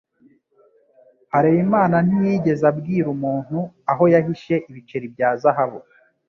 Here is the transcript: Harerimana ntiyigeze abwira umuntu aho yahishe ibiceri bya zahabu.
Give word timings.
Harerimana 1.33 1.95
ntiyigeze 2.07 2.63
abwira 2.71 3.07
umuntu 3.15 3.59
aho 3.91 4.03
yahishe 4.13 4.55
ibiceri 4.69 5.05
bya 5.13 5.29
zahabu. 5.41 5.79